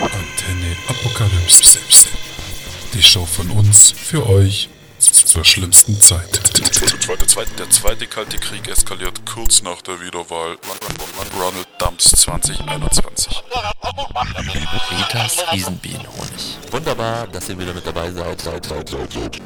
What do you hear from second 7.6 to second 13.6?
zweite Kalte Krieg eskaliert kurz nach der Wiederwahl. Ronald Dumps 2021.